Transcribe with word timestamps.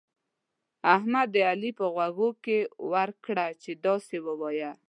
احمد 0.95 1.27
د 1.35 1.37
علي 1.49 1.71
په 1.79 1.85
غوږو 1.93 2.29
کې 2.43 2.57
ورکړه 2.93 3.47
چې 3.61 3.71
داسې 3.85 4.17
ووايه. 4.25 4.71